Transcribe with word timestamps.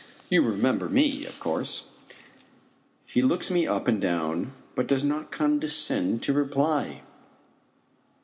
You 0.29 0.41
remember 0.41 0.89
me, 0.89 1.27
of 1.27 1.39
course?" 1.39 1.83
He 3.05 3.21
looks 3.21 3.51
me 3.51 3.67
up 3.67 3.87
and 3.87 4.01
down 4.01 4.51
but 4.73 4.87
does 4.87 5.03
not 5.03 5.29
condescend 5.29 6.23
to 6.23 6.33
reply. 6.33 7.03